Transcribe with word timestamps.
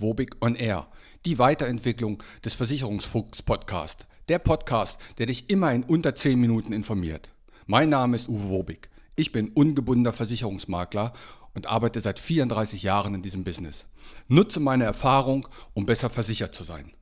Wobig 0.00 0.36
on 0.40 0.54
Air, 0.54 0.88
die 1.26 1.38
Weiterentwicklung 1.38 2.22
des 2.44 2.54
Versicherungsfuchs 2.54 3.42
Podcast. 3.42 4.06
Der 4.28 4.38
Podcast, 4.38 5.00
der 5.18 5.26
dich 5.26 5.50
immer 5.50 5.72
in 5.72 5.84
unter 5.84 6.14
10 6.14 6.40
Minuten 6.40 6.72
informiert. 6.72 7.30
Mein 7.66 7.88
Name 7.88 8.16
ist 8.16 8.28
Uwe 8.28 8.48
Wobig. 8.48 8.88
Ich 9.16 9.32
bin 9.32 9.50
ungebundener 9.50 10.12
Versicherungsmakler 10.12 11.12
und 11.54 11.66
arbeite 11.66 12.00
seit 12.00 12.18
34 12.18 12.82
Jahren 12.82 13.14
in 13.14 13.22
diesem 13.22 13.44
Business. 13.44 13.84
Nutze 14.28 14.60
meine 14.60 14.84
Erfahrung, 14.84 15.48
um 15.74 15.86
besser 15.86 16.10
versichert 16.10 16.54
zu 16.54 16.64
sein. 16.64 16.92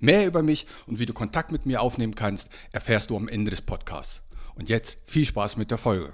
Mehr 0.00 0.26
über 0.26 0.42
mich 0.42 0.66
und 0.86 0.98
wie 0.98 1.06
du 1.06 1.12
Kontakt 1.12 1.52
mit 1.52 1.66
mir 1.66 1.80
aufnehmen 1.80 2.14
kannst, 2.14 2.48
erfährst 2.72 3.10
du 3.10 3.16
am 3.16 3.28
Ende 3.28 3.50
des 3.50 3.62
Podcasts. 3.62 4.22
Und 4.54 4.68
jetzt 4.68 4.98
viel 5.06 5.24
Spaß 5.24 5.56
mit 5.56 5.70
der 5.70 5.78
Folge. 5.78 6.12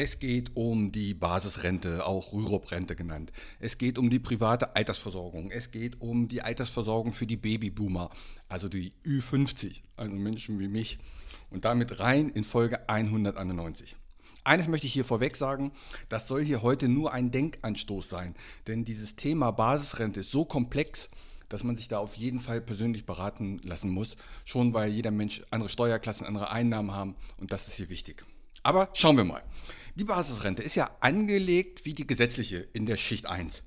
Es 0.00 0.20
geht 0.20 0.54
um 0.54 0.92
die 0.92 1.12
Basisrente, 1.12 2.06
auch 2.06 2.32
Rürup-Rente 2.32 2.94
genannt. 2.94 3.32
Es 3.58 3.78
geht 3.78 3.98
um 3.98 4.10
die 4.10 4.20
private 4.20 4.76
Altersversorgung. 4.76 5.50
Es 5.50 5.72
geht 5.72 6.00
um 6.00 6.28
die 6.28 6.40
Altersversorgung 6.40 7.12
für 7.12 7.26
die 7.26 7.36
Babyboomer, 7.36 8.08
also 8.48 8.68
die 8.68 8.92
Ü50, 9.04 9.80
also 9.96 10.14
Menschen 10.14 10.60
wie 10.60 10.68
mich. 10.68 11.00
Und 11.50 11.64
damit 11.64 11.98
rein 11.98 12.28
in 12.28 12.44
Folge 12.44 12.88
191. 12.88 13.96
Eines 14.44 14.68
möchte 14.68 14.86
ich 14.86 14.92
hier 14.92 15.04
vorweg 15.04 15.36
sagen, 15.36 15.72
das 16.08 16.28
soll 16.28 16.44
hier 16.44 16.62
heute 16.62 16.88
nur 16.88 17.12
ein 17.12 17.32
Denkanstoß 17.32 18.08
sein, 18.08 18.36
denn 18.68 18.84
dieses 18.84 19.16
Thema 19.16 19.50
Basisrente 19.50 20.20
ist 20.20 20.30
so 20.30 20.44
komplex, 20.44 21.08
dass 21.48 21.64
man 21.64 21.74
sich 21.74 21.88
da 21.88 21.98
auf 21.98 22.14
jeden 22.14 22.38
Fall 22.38 22.60
persönlich 22.60 23.04
beraten 23.04 23.60
lassen 23.64 23.90
muss, 23.90 24.16
schon 24.44 24.74
weil 24.74 24.92
jeder 24.92 25.10
Mensch 25.10 25.42
andere 25.50 25.68
Steuerklassen, 25.68 26.24
andere 26.24 26.52
Einnahmen 26.52 26.92
haben 26.92 27.16
und 27.36 27.50
das 27.50 27.66
ist 27.66 27.74
hier 27.74 27.88
wichtig. 27.88 28.24
Aber 28.62 28.90
schauen 28.92 29.16
wir 29.16 29.24
mal. 29.24 29.42
Die 29.98 30.04
Basisrente 30.04 30.62
ist 30.62 30.76
ja 30.76 30.88
angelegt 31.00 31.84
wie 31.84 31.92
die 31.92 32.06
gesetzliche 32.06 32.58
in 32.72 32.86
der 32.86 32.96
Schicht 32.96 33.26
1. 33.26 33.64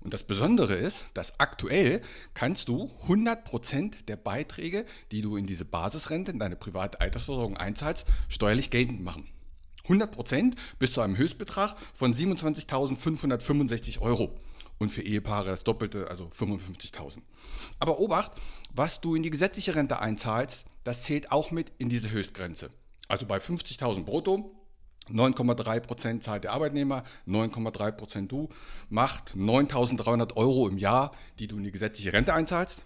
Und 0.00 0.14
das 0.14 0.22
Besondere 0.22 0.74
ist, 0.74 1.06
dass 1.12 1.40
aktuell 1.40 2.02
kannst 2.34 2.68
du 2.68 2.88
100% 3.08 4.04
der 4.06 4.14
Beiträge, 4.14 4.84
die 5.10 5.22
du 5.22 5.34
in 5.34 5.44
diese 5.44 5.64
Basisrente, 5.64 6.30
in 6.30 6.38
deine 6.38 6.54
private 6.54 7.00
Altersversorgung 7.00 7.56
einzahlst, 7.56 8.06
steuerlich 8.28 8.70
geltend 8.70 9.02
machen. 9.02 9.26
100% 9.88 10.54
bis 10.78 10.92
zu 10.92 11.00
einem 11.00 11.16
Höchstbetrag 11.16 11.74
von 11.92 12.14
27.565 12.14 14.02
Euro. 14.02 14.38
Und 14.78 14.90
für 14.90 15.02
Ehepaare 15.02 15.50
das 15.50 15.64
Doppelte, 15.64 16.06
also 16.08 16.26
55.000. 16.26 17.22
Aber 17.80 17.98
Obacht, 17.98 18.30
was 18.72 19.00
du 19.00 19.16
in 19.16 19.24
die 19.24 19.30
gesetzliche 19.30 19.74
Rente 19.74 19.98
einzahlst, 19.98 20.64
das 20.84 21.02
zählt 21.02 21.32
auch 21.32 21.50
mit 21.50 21.72
in 21.78 21.88
diese 21.88 22.12
Höchstgrenze. 22.12 22.70
Also 23.08 23.26
bei 23.26 23.38
50.000 23.38 24.04
brutto 24.04 24.61
9,3 25.08 26.20
zahlt 26.20 26.44
der 26.44 26.52
Arbeitnehmer, 26.52 27.02
9,3% 27.26 28.28
du, 28.28 28.48
macht 28.88 29.34
9.300 29.34 30.36
Euro 30.36 30.68
im 30.68 30.78
Jahr, 30.78 31.12
die 31.38 31.48
du 31.48 31.56
in 31.56 31.64
die 31.64 31.72
gesetzliche 31.72 32.12
Rente 32.12 32.34
einzahlst. 32.34 32.84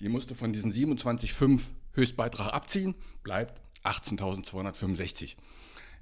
Die 0.00 0.08
musst 0.08 0.30
du 0.30 0.34
von 0.34 0.52
diesen 0.52 0.72
27,5 0.72 1.60
Höchstbeitrag 1.92 2.52
abziehen, 2.52 2.94
bleibt 3.22 3.60
18.265. 3.84 5.36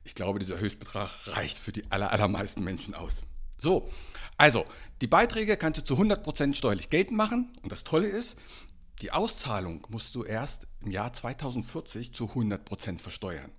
Ich 0.05 0.14
glaube, 0.14 0.38
dieser 0.38 0.58
Höchstbetrag 0.58 1.11
reicht 1.27 1.58
für 1.58 1.72
die 1.72 1.91
allermeisten 1.91 2.64
Menschen 2.64 2.94
aus. 2.94 3.22
So, 3.58 3.91
also 4.38 4.64
die 5.03 5.06
Beiträge 5.06 5.58
kannst 5.58 5.81
du 5.81 5.84
zu 5.84 5.94
100% 5.94 6.55
steuerlich 6.55 6.88
geltend 6.88 7.19
machen 7.19 7.53
und 7.62 7.70
das 7.70 7.84
Tolle 7.84 8.08
ist, 8.08 8.36
die 9.03 9.12
Auszahlung 9.12 9.86
musst 9.91 10.14
du 10.14 10.25
erst 10.25 10.66
im 10.81 10.91
Jahr 10.91 11.12
2040 11.12 12.14
zu 12.14 12.27
100% 12.27 12.98
versteuern. 12.98 13.50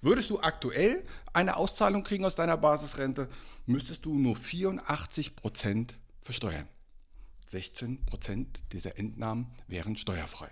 Würdest 0.00 0.30
du 0.30 0.40
aktuell 0.40 1.04
eine 1.32 1.56
Auszahlung 1.56 2.02
kriegen 2.02 2.24
aus 2.24 2.34
deiner 2.34 2.56
Basisrente, 2.56 3.28
müsstest 3.66 4.04
du 4.04 4.18
nur 4.18 4.36
84 4.36 5.36
Prozent 5.36 5.94
versteuern. 6.20 6.68
16 7.46 8.04
Prozent 8.06 8.60
dieser 8.72 8.98
Entnahmen 8.98 9.52
wären 9.66 9.96
steuerfrei. 9.96 10.48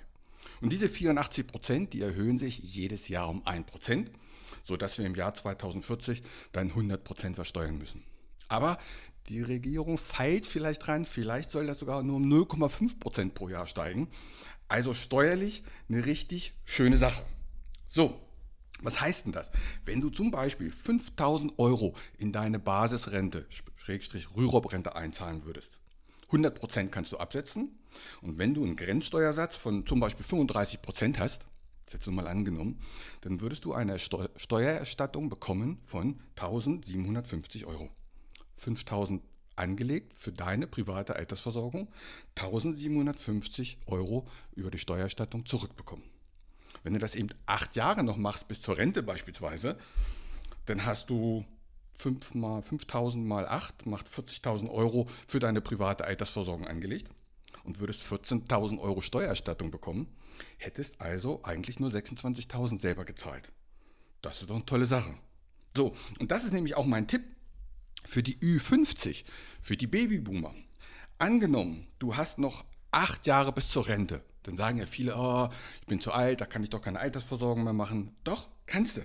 Und 0.61 0.71
diese 0.73 0.89
84 0.89 1.47
Prozent, 1.47 1.93
die 1.93 2.03
erhöhen 2.03 2.39
sich 2.39 2.59
jedes 2.59 3.09
Jahr 3.09 3.29
um 3.29 3.47
1 3.47 3.67
Prozent, 3.67 4.11
sodass 4.65 4.99
wir 4.99 5.07
im 5.07 5.15
Jahr 5.15 5.35
2040 5.35 6.23
dann 6.53 6.71
100 6.71 7.05
Prozent 7.05 7.37
versteuern 7.37 7.79
müssen. 7.79 8.05
Aber 8.49 8.79
die 9.29 9.43
Regierung 9.43 9.99
feilt 9.99 10.47
vielleicht 10.47 10.89
rein, 10.89 11.05
vielleicht 11.05 11.51
soll 11.51 11.67
das 11.67 11.79
sogar 11.79 12.03
nur 12.03 12.17
um 12.17 12.25
0,5 12.25 12.99
Prozent 12.99 13.35
pro 13.35 13.49
Jahr 13.49 13.67
steigen. 13.67 14.09
Also 14.69 14.95
steuerlich 14.95 15.63
eine 15.89 16.07
richtig 16.07 16.55
schöne 16.65 16.97
Sache. 16.97 17.23
So, 17.87 18.21
was 18.83 19.01
heißt 19.01 19.27
denn 19.27 19.33
das? 19.33 19.51
Wenn 19.85 20.01
du 20.01 20.11
zum 20.11 20.31
Beispiel 20.31 20.71
5000 20.71 21.59
Euro 21.59 21.95
in 22.17 22.33
deine 22.33 22.59
Basisrente, 22.59 23.47
Schrägstrich 23.79 24.29
Rürup-Rente 24.37 24.95
einzahlen 24.95 25.45
würdest, 25.45 25.81
100% 26.31 26.89
kannst 26.89 27.13
du 27.13 27.17
absetzen 27.17 27.79
und 28.21 28.39
wenn 28.39 28.55
du 28.55 28.63
einen 28.65 28.77
Grenzsteuersatz 28.77 29.57
von 29.57 29.87
zum 29.87 30.01
Beispiel 30.01 30.27
35% 30.27 31.19
hast, 31.19 31.47
jetzt 31.93 32.07
mal 32.07 32.27
angenommen, 32.27 32.81
dann 33.23 33.41
würdest 33.41 33.65
du 33.65 33.73
eine 33.73 33.99
Steuererstattung 33.99 35.31
bekommen 35.31 35.79
von 35.83 36.21
1750 36.37 37.67
Euro. 37.67 37.89
5000 38.57 39.23
angelegt 39.57 40.17
für 40.17 40.33
deine 40.33 40.67
private 40.67 41.17
Altersversorgung, 41.17 41.89
1750 42.37 43.79
Euro 43.87 44.25
über 44.55 44.71
die 44.71 44.79
Steuererstattung 44.79 45.47
zurückbekommen. 45.47 46.05
Wenn 46.83 46.95
du 46.95 46.99
das 46.99 47.15
eben 47.15 47.29
acht 47.47 47.77
Jahre 47.77 48.03
noch 48.05 48.17
machst, 48.17 48.49
bis 48.49 48.61
zur 48.61 48.79
Rente 48.79 49.03
beispielsweise, 49.03 49.79
dann 50.67 50.85
hast 50.85 51.11
du 51.11 51.45
5 51.97 52.35
mal, 52.35 52.63
5000 52.63 53.27
mal 53.27 53.47
8 53.47 53.87
macht 53.87 54.09
40.000 54.09 54.71
Euro 54.71 55.07
für 55.27 55.41
deine 55.41 55.61
private 55.61 56.05
Altersversorgung 56.05 56.67
angelegt 56.67 57.09
und 57.65 57.81
würdest 57.81 58.03
14.000 58.11 58.79
Euro 58.79 59.01
Steuererstattung 59.01 59.71
bekommen, 59.71 60.07
hättest 60.59 61.01
also 61.01 61.43
eigentlich 61.43 61.81
nur 61.81 61.91
26.000 61.91 62.79
selber 62.79 63.05
gezahlt. 63.05 63.53
Das 64.23 64.41
ist 64.41 64.51
doch 64.51 64.57
eine 64.57 64.67
tolle 64.67 64.87
Sache. 64.87 65.15
So, 65.77 65.95
und 66.19 66.31
das 66.31 66.45
ist 66.45 66.53
nämlich 66.53 66.77
auch 66.77 66.87
mein 66.87 67.07
Tipp 67.07 67.23
für 68.05 68.23
die 68.23 68.37
Ü50, 68.37 69.25
für 69.61 69.77
die 69.77 69.87
Babyboomer. 69.87 70.55
Angenommen, 71.19 71.89
du 71.99 72.17
hast 72.17 72.39
noch 72.39 72.65
acht 72.91 73.27
Jahre 73.27 73.53
bis 73.53 73.69
zur 73.69 73.89
Rente. 73.89 74.23
Dann 74.49 74.57
sagen 74.57 74.79
ja 74.79 74.87
viele, 74.87 75.15
oh, 75.15 75.51
ich 75.83 75.87
bin 75.89 76.01
zu 76.01 76.11
alt, 76.11 76.41
da 76.41 76.47
kann 76.47 76.63
ich 76.63 76.71
doch 76.71 76.81
keine 76.81 76.99
Altersversorgung 76.99 77.65
mehr 77.65 77.75
machen. 77.75 78.17
Doch, 78.25 78.49
kannst 78.65 78.97
du. 78.97 79.03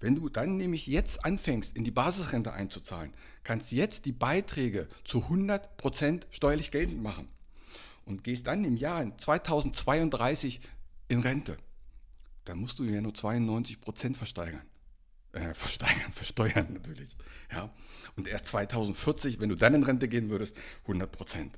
Wenn 0.00 0.14
du 0.14 0.30
dann 0.30 0.56
nämlich 0.56 0.86
jetzt 0.86 1.26
anfängst, 1.26 1.76
in 1.76 1.84
die 1.84 1.90
Basisrente 1.90 2.54
einzuzahlen, 2.54 3.12
kannst 3.44 3.70
du 3.70 3.76
jetzt 3.76 4.06
die 4.06 4.12
Beiträge 4.12 4.88
zu 5.04 5.26
100% 5.26 6.22
steuerlich 6.30 6.70
geltend 6.70 7.02
machen 7.02 7.28
und 8.06 8.24
gehst 8.24 8.46
dann 8.46 8.64
im 8.64 8.78
Jahr 8.78 9.06
2032 9.18 10.62
in 11.08 11.20
Rente. 11.20 11.58
Dann 12.46 12.56
musst 12.56 12.78
du 12.78 12.84
ja 12.84 13.02
nur 13.02 13.12
92% 13.12 14.14
versteigern. 14.14 14.62
Äh, 15.32 15.52
versteigern, 15.52 16.12
versteuern 16.12 16.72
natürlich. 16.72 17.14
Ja. 17.52 17.68
Und 18.16 18.26
erst 18.26 18.46
2040, 18.46 19.38
wenn 19.38 19.50
du 19.50 19.54
dann 19.54 19.74
in 19.74 19.82
Rente 19.82 20.08
gehen 20.08 20.30
würdest, 20.30 20.56
100%. 20.86 21.50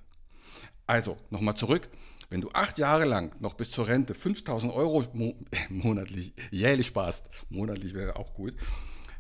Also, 0.88 1.16
nochmal 1.31 1.56
zurück. 1.56 1.88
Wenn 2.30 2.40
du 2.40 2.50
acht 2.52 2.78
Jahre 2.78 3.04
lang 3.04 3.34
noch 3.40 3.54
bis 3.54 3.70
zur 3.70 3.86
Rente 3.86 4.14
5000 4.14 4.72
Euro 4.72 5.04
mo 5.12 5.34
monatlich, 5.68 6.34
jährlich 6.50 6.86
sparst, 6.86 7.30
monatlich 7.48 7.94
wäre 7.94 8.16
auch 8.16 8.34
gut, 8.34 8.54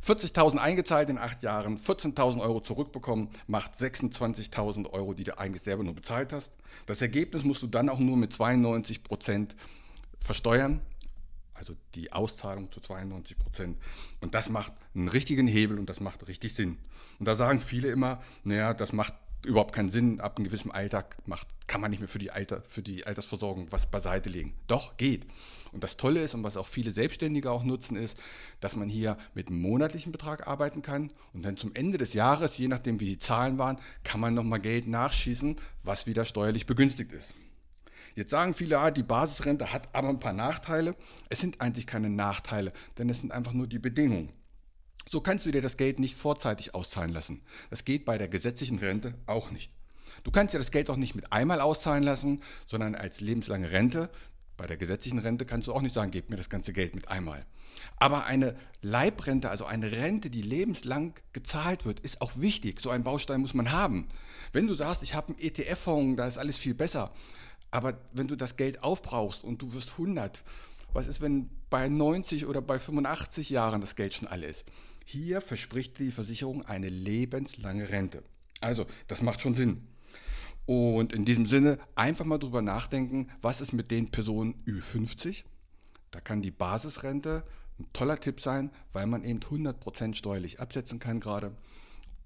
40.000 0.04 0.58
eingezahlt 0.58 1.08
in 1.08 1.18
acht 1.18 1.42
Jahren, 1.42 1.78
14.000 1.78 2.40
Euro 2.40 2.60
zurückbekommen, 2.60 3.30
macht 3.46 3.72
26.000 3.72 4.90
Euro, 4.90 5.14
die 5.14 5.24
du 5.24 5.38
eigentlich 5.38 5.62
selber 5.62 5.82
nur 5.82 5.94
bezahlt 5.94 6.32
hast. 6.32 6.52
Das 6.84 7.00
Ergebnis 7.00 7.42
musst 7.44 7.62
du 7.62 7.66
dann 7.66 7.88
auch 7.88 7.98
nur 7.98 8.16
mit 8.16 8.32
92 8.32 9.02
Prozent 9.02 9.56
versteuern, 10.20 10.82
also 11.54 11.74
die 11.94 12.12
Auszahlung 12.12 12.70
zu 12.70 12.80
92 12.80 13.38
Prozent. 13.38 13.78
Und 14.20 14.34
das 14.34 14.50
macht 14.50 14.72
einen 14.94 15.08
richtigen 15.08 15.46
Hebel 15.46 15.78
und 15.78 15.88
das 15.88 16.00
macht 16.00 16.26
richtig 16.28 16.54
Sinn. 16.54 16.78
Und 17.18 17.26
da 17.26 17.34
sagen 17.34 17.60
viele 17.60 17.88
immer, 17.88 18.22
naja, 18.42 18.74
das 18.74 18.92
macht 18.92 19.14
überhaupt 19.44 19.74
keinen 19.74 19.90
Sinn, 19.90 20.20
ab 20.20 20.36
einem 20.36 20.44
gewissen 20.44 20.70
Alter 20.70 21.06
macht, 21.26 21.48
kann 21.66 21.80
man 21.80 21.90
nicht 21.90 22.00
mehr 22.00 22.08
für 22.08 22.18
die, 22.18 22.30
Alter, 22.30 22.62
für 22.66 22.82
die 22.82 23.06
Altersversorgung 23.06 23.70
was 23.70 23.86
beiseite 23.86 24.30
legen. 24.30 24.54
Doch, 24.66 24.96
geht. 24.96 25.26
Und 25.72 25.82
das 25.82 25.96
Tolle 25.96 26.22
ist 26.22 26.34
und 26.34 26.44
was 26.44 26.56
auch 26.56 26.66
viele 26.66 26.90
Selbstständige 26.90 27.50
auch 27.50 27.64
nutzen, 27.64 27.96
ist, 27.96 28.18
dass 28.60 28.76
man 28.76 28.88
hier 28.88 29.16
mit 29.34 29.48
einem 29.48 29.60
monatlichen 29.60 30.12
Betrag 30.12 30.46
arbeiten 30.46 30.82
kann 30.82 31.12
und 31.32 31.44
dann 31.44 31.56
zum 31.56 31.74
Ende 31.74 31.98
des 31.98 32.14
Jahres, 32.14 32.56
je 32.58 32.68
nachdem 32.68 33.00
wie 33.00 33.06
die 33.06 33.18
Zahlen 33.18 33.58
waren, 33.58 33.80
kann 34.04 34.20
man 34.20 34.34
nochmal 34.34 34.60
Geld 34.60 34.86
nachschießen, 34.86 35.56
was 35.82 36.06
wieder 36.06 36.24
steuerlich 36.24 36.66
begünstigt 36.66 37.12
ist. 37.12 37.34
Jetzt 38.14 38.30
sagen 38.30 38.54
viele, 38.54 38.78
ah, 38.78 38.92
die 38.92 39.02
Basisrente 39.02 39.72
hat 39.72 39.88
aber 39.92 40.08
ein 40.08 40.20
paar 40.20 40.32
Nachteile. 40.32 40.94
Es 41.28 41.40
sind 41.40 41.60
eigentlich 41.60 41.86
keine 41.86 42.08
Nachteile, 42.08 42.72
denn 42.96 43.08
es 43.08 43.20
sind 43.20 43.32
einfach 43.32 43.52
nur 43.52 43.66
die 43.66 43.80
Bedingungen. 43.80 44.32
So 45.06 45.20
kannst 45.20 45.46
du 45.46 45.50
dir 45.50 45.62
das 45.62 45.76
Geld 45.76 45.98
nicht 45.98 46.16
vorzeitig 46.16 46.74
auszahlen 46.74 47.12
lassen. 47.12 47.42
Das 47.70 47.84
geht 47.84 48.04
bei 48.04 48.18
der 48.18 48.28
gesetzlichen 48.28 48.78
Rente 48.78 49.14
auch 49.26 49.50
nicht. 49.50 49.72
Du 50.22 50.30
kannst 50.30 50.54
dir 50.54 50.58
das 50.58 50.70
Geld 50.70 50.90
auch 50.90 50.96
nicht 50.96 51.14
mit 51.14 51.32
einmal 51.32 51.60
auszahlen 51.60 52.02
lassen, 52.02 52.42
sondern 52.66 52.94
als 52.94 53.20
lebenslange 53.20 53.70
Rente. 53.70 54.10
Bei 54.56 54.66
der 54.66 54.76
gesetzlichen 54.76 55.18
Rente 55.18 55.46
kannst 55.46 55.68
du 55.68 55.74
auch 55.74 55.82
nicht 55.82 55.94
sagen, 55.94 56.10
gib 56.10 56.30
mir 56.30 56.36
das 56.36 56.48
ganze 56.48 56.72
Geld 56.72 56.94
mit 56.94 57.08
einmal. 57.08 57.44
Aber 57.96 58.26
eine 58.26 58.56
Leibrente, 58.82 59.50
also 59.50 59.64
eine 59.64 59.90
Rente, 59.90 60.30
die 60.30 60.42
lebenslang 60.42 61.14
gezahlt 61.32 61.84
wird, 61.84 62.00
ist 62.00 62.20
auch 62.20 62.32
wichtig. 62.36 62.80
So 62.80 62.90
einen 62.90 63.04
Baustein 63.04 63.40
muss 63.40 63.54
man 63.54 63.72
haben. 63.72 64.08
Wenn 64.52 64.68
du 64.68 64.74
sagst, 64.74 65.02
ich 65.02 65.14
habe 65.14 65.28
einen 65.28 65.38
ETF-Fonds, 65.38 66.16
da 66.16 66.26
ist 66.26 66.38
alles 66.38 66.56
viel 66.56 66.74
besser, 66.74 67.12
aber 67.72 67.98
wenn 68.12 68.28
du 68.28 68.36
das 68.36 68.56
Geld 68.56 68.84
aufbrauchst 68.84 69.42
und 69.42 69.60
du 69.60 69.72
wirst 69.72 69.92
100, 69.92 70.44
was 70.94 71.08
ist, 71.08 71.20
wenn 71.20 71.50
bei 71.68 71.88
90 71.88 72.46
oder 72.46 72.62
bei 72.62 72.78
85 72.78 73.50
Jahren 73.50 73.82
das 73.82 73.96
Geld 73.96 74.14
schon 74.14 74.28
alle 74.28 74.46
ist? 74.46 74.64
Hier 75.04 75.42
verspricht 75.42 75.98
die 75.98 76.12
Versicherung 76.12 76.64
eine 76.64 76.88
lebenslange 76.88 77.90
Rente. 77.90 78.22
Also, 78.60 78.86
das 79.06 79.20
macht 79.20 79.42
schon 79.42 79.54
Sinn. 79.54 79.86
Und 80.64 81.12
in 81.12 81.26
diesem 81.26 81.44
Sinne 81.44 81.78
einfach 81.94 82.24
mal 82.24 82.38
drüber 82.38 82.62
nachdenken, 82.62 83.28
was 83.42 83.60
ist 83.60 83.72
mit 83.74 83.90
den 83.90 84.10
Personen 84.10 84.54
Ü50? 84.66 85.44
Da 86.10 86.20
kann 86.20 86.40
die 86.40 86.50
Basisrente 86.50 87.44
ein 87.78 87.86
toller 87.92 88.18
Tipp 88.18 88.40
sein, 88.40 88.70
weil 88.92 89.06
man 89.06 89.24
eben 89.24 89.40
100% 89.40 90.14
steuerlich 90.14 90.60
absetzen 90.60 91.00
kann 91.00 91.20
gerade 91.20 91.54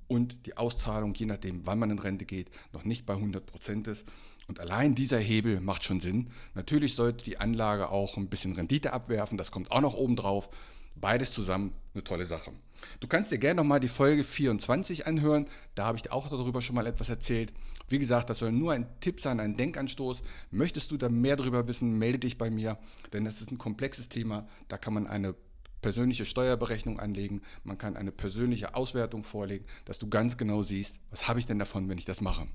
und 0.09 0.47
die 0.47 0.57
Auszahlung, 0.57 1.15
je 1.15 1.27
nachdem, 1.27 1.67
wann 1.67 1.79
man 1.79 1.91
in 1.91 1.99
Rente 1.99 2.25
geht, 2.25 2.51
noch 2.73 2.85
nicht 2.85 3.07
bei 3.07 3.15
100% 3.15 3.89
ist. 3.89 4.07
Und 4.49 4.61
allein 4.61 4.95
dieser 4.95 5.19
Hebel 5.19 5.61
macht 5.61 5.85
schon 5.85 6.01
Sinn. 6.01 6.31
Natürlich 6.55 6.95
sollte 6.95 7.25
die 7.25 7.39
Anlage 7.39 7.91
auch 7.91 8.17
ein 8.17 8.29
bisschen 8.29 8.55
Rendite 8.55 8.93
abwerfen, 8.93 9.39
das 9.39 9.51
kommt 9.51 9.71
auch 9.71 9.83
noch 9.83 9.95
oben 9.95 10.17
drauf. 10.17 10.49
Beides 10.97 11.31
zusammen 11.31 11.73
eine 11.95 12.03
tolle 12.03 12.25
Sache. 12.25 12.53
Du 12.99 13.07
kannst 13.07 13.31
dir 13.31 13.39
gerne 13.39 13.61
nochmal 13.61 13.79
die 13.81 13.89
Folge 13.89 14.25
24 14.25 15.07
anhören. 15.07 15.47
Da 15.75 15.87
habe 15.87 15.97
ich 15.97 16.03
dir 16.03 16.13
auch 16.13 16.29
darüber 16.29 16.63
schon 16.63 16.75
mal 16.75 16.87
etwas 16.87 17.09
erzählt. 17.09 17.53
Wie 17.89 17.99
gesagt, 17.99 18.31
das 18.31 18.39
soll 18.39 18.53
nur 18.53 18.73
ein 18.73 18.87
Tipp 19.01 19.21
sein, 19.21 19.39
ein 19.39 19.57
Denkanstoß. 19.57 20.23
Möchtest 20.51 20.91
du 20.91 20.97
da 20.97 21.09
mehr 21.09 21.37
darüber 21.37 21.69
wissen, 21.69 21.99
melde 21.99 22.21
dich 22.21 22.39
bei 22.39 22.51
mir, 22.51 22.79
denn 23.13 23.25
das 23.25 23.41
ist 23.41 23.53
ein 23.53 23.59
komplexes 23.59 24.09
Thema. 24.09 24.49
Da 24.69 24.77
kann 24.77 24.95
man 24.95 25.07
eine 25.07 25.35
persönliche 25.81 26.25
Steuerberechnung 26.25 26.99
anlegen, 26.99 27.43
man 27.63 27.79
kann 27.79 27.97
eine 27.97 28.11
persönliche 28.11 28.75
Auswertung 28.75 29.23
vorlegen, 29.23 29.65
dass 29.85 29.99
du 29.99 30.09
ganz 30.09 30.37
genau 30.37 30.63
siehst, 30.63 30.99
was 31.11 31.29
habe 31.29 31.39
ich 31.39 31.47
denn 31.47 31.59
davon, 31.59 31.89
wenn 31.89 31.99
ich 31.99 32.05
das 32.05 32.21
mache. 32.21 32.49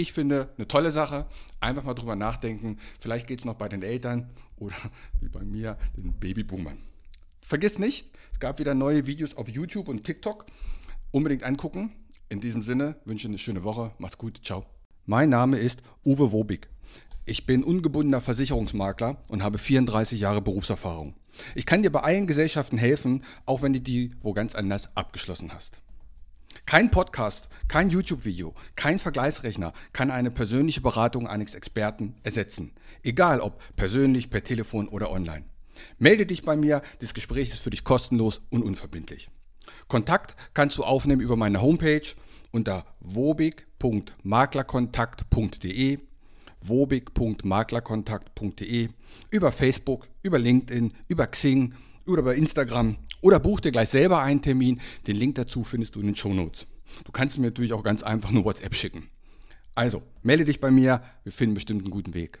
Ich 0.00 0.14
finde 0.14 0.48
eine 0.56 0.66
tolle 0.66 0.92
Sache. 0.92 1.26
Einfach 1.60 1.84
mal 1.84 1.92
drüber 1.92 2.16
nachdenken. 2.16 2.78
Vielleicht 3.00 3.26
geht 3.26 3.40
es 3.40 3.44
noch 3.44 3.56
bei 3.56 3.68
den 3.68 3.82
Eltern 3.82 4.30
oder 4.56 4.74
wie 5.20 5.28
bei 5.28 5.44
mir, 5.44 5.76
den 5.94 6.14
Babyboomern. 6.14 6.78
Vergiss 7.42 7.78
nicht, 7.78 8.08
es 8.32 8.40
gab 8.40 8.58
wieder 8.58 8.74
neue 8.74 9.06
Videos 9.06 9.36
auf 9.36 9.46
YouTube 9.46 9.88
und 9.88 10.04
TikTok. 10.04 10.46
Unbedingt 11.10 11.44
angucken. 11.44 11.92
In 12.30 12.40
diesem 12.40 12.62
Sinne 12.62 12.96
wünsche 13.04 13.28
eine 13.28 13.36
schöne 13.36 13.62
Woche. 13.62 13.92
Mach's 13.98 14.16
gut. 14.16 14.40
Ciao. 14.42 14.64
Mein 15.04 15.28
Name 15.28 15.58
ist 15.58 15.82
Uwe 16.02 16.32
Wobig. 16.32 16.68
Ich 17.26 17.44
bin 17.44 17.62
ungebundener 17.62 18.22
Versicherungsmakler 18.22 19.18
und 19.28 19.42
habe 19.42 19.58
34 19.58 20.18
Jahre 20.18 20.40
Berufserfahrung. 20.40 21.14
Ich 21.54 21.66
kann 21.66 21.82
dir 21.82 21.92
bei 21.92 22.00
allen 22.00 22.26
Gesellschaften 22.26 22.78
helfen, 22.78 23.22
auch 23.44 23.60
wenn 23.60 23.74
du 23.74 23.82
die 23.82 24.12
wo 24.22 24.32
ganz 24.32 24.54
anders 24.54 24.96
abgeschlossen 24.96 25.52
hast. 25.52 25.78
Kein 26.66 26.90
Podcast, 26.90 27.48
kein 27.68 27.90
YouTube-Video, 27.90 28.54
kein 28.76 28.98
Vergleichsrechner 28.98 29.72
kann 29.92 30.10
eine 30.10 30.30
persönliche 30.30 30.80
Beratung 30.80 31.26
eines 31.26 31.54
Experten 31.54 32.16
ersetzen. 32.22 32.72
Egal 33.02 33.40
ob 33.40 33.60
persönlich, 33.76 34.30
per 34.30 34.44
Telefon 34.44 34.88
oder 34.88 35.10
online. 35.10 35.44
Melde 35.98 36.26
dich 36.26 36.42
bei 36.42 36.56
mir, 36.56 36.82
das 37.00 37.14
Gespräch 37.14 37.48
ist 37.50 37.60
für 37.60 37.70
dich 37.70 37.84
kostenlos 37.84 38.42
und 38.50 38.62
unverbindlich. 38.62 39.30
Kontakt 39.88 40.36
kannst 40.54 40.78
du 40.78 40.84
aufnehmen 40.84 41.20
über 41.20 41.36
meine 41.36 41.60
Homepage 41.62 42.02
unter 42.50 42.84
wobig.maklerkontakt.de 43.00 45.98
wobig.maklerkontakt.de 46.62 48.88
über 49.30 49.52
Facebook, 49.52 50.08
über 50.22 50.38
LinkedIn, 50.38 50.92
über 51.08 51.26
Xing 51.26 51.74
oder 52.10 52.22
über 52.22 52.34
Instagram 52.34 52.96
oder 53.20 53.40
buch 53.40 53.60
dir 53.60 53.72
gleich 53.72 53.88
selber 53.88 54.20
einen 54.20 54.42
Termin. 54.42 54.80
Den 55.06 55.16
Link 55.16 55.36
dazu 55.36 55.64
findest 55.64 55.94
du 55.96 56.00
in 56.00 56.06
den 56.06 56.16
Show 56.16 56.32
Notes. 56.32 56.66
Du 57.04 57.12
kannst 57.12 57.38
mir 57.38 57.46
natürlich 57.46 57.72
auch 57.72 57.84
ganz 57.84 58.02
einfach 58.02 58.30
nur 58.30 58.44
WhatsApp 58.44 58.74
schicken. 58.74 59.08
Also, 59.74 60.02
melde 60.22 60.44
dich 60.44 60.60
bei 60.60 60.70
mir, 60.70 61.02
wir 61.22 61.32
finden 61.32 61.54
bestimmt 61.54 61.82
einen 61.82 61.90
guten 61.90 62.14
Weg. 62.14 62.40